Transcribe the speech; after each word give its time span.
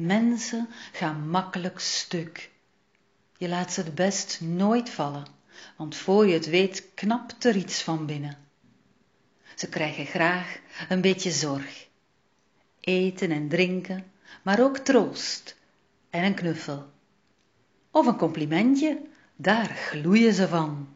Mensen 0.00 0.68
gaan 0.92 1.28
makkelijk 1.28 1.78
stuk. 1.78 2.50
Je 3.36 3.48
laat 3.48 3.72
ze 3.72 3.80
het 3.80 3.94
best 3.94 4.40
nooit 4.40 4.90
vallen 4.90 5.38
want 5.76 5.96
voor 5.96 6.26
je 6.26 6.34
het 6.34 6.46
weet 6.46 6.84
knapt 6.94 7.44
er 7.44 7.56
iets 7.56 7.82
van 7.82 8.06
binnen. 8.06 8.38
Ze 9.54 9.68
krijgen 9.68 10.06
graag 10.06 10.58
een 10.88 11.00
beetje 11.00 11.30
zorg. 11.30 11.88
Eten 12.80 13.30
en 13.30 13.48
drinken 13.48 14.12
maar 14.42 14.62
ook 14.62 14.78
troost 14.78 15.56
en 16.10 16.24
een 16.24 16.34
knuffel. 16.34 16.90
Of 17.90 18.06
een 18.06 18.16
complimentje 18.16 19.00
daar 19.36 19.66
gloeien 19.66 20.34
ze 20.34 20.48
van. 20.48 20.88